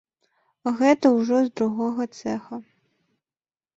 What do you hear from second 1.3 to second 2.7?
з другога цэха.